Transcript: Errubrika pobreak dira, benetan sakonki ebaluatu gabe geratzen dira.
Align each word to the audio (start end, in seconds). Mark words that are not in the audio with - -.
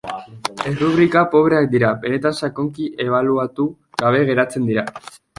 Errubrika 0.69 1.19
pobreak 1.33 1.67
dira, 1.73 1.91
benetan 2.05 2.35
sakonki 2.47 2.87
ebaluatu 3.05 3.67
gabe 4.05 4.23
geratzen 4.31 4.65
dira. 4.71 4.87